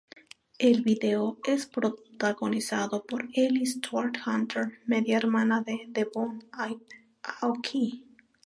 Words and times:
El 0.57 0.81
vídeo 0.81 1.37
es 1.45 1.67
protagonizado 1.67 3.03
por 3.03 3.29
Ellie 3.33 3.67
Stuart 3.67 4.17
Hunter 4.25 4.79
media 4.87 5.17
hermana 5.17 5.61
de 5.61 5.85
Devon 5.89 6.43
Aoki. 7.21 8.07